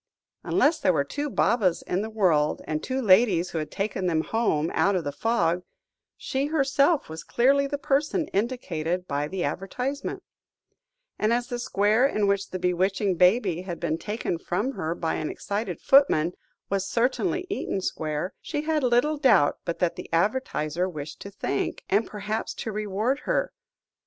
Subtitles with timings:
[0.43, 4.23] Unless there were two Babas in the world, and two ladies who had taken them
[4.23, 5.61] home out of the fog,
[6.17, 10.23] she herself was clearly the person indicated by the advertisement;
[11.19, 15.13] and as the square in which the bewitching baby had been taken from her by
[15.13, 16.33] an excited footman,
[16.67, 21.83] was certainly Eaton Square, she had little doubt but that the advertiser wished to thank,
[21.91, 23.53] and perhaps to reward, her.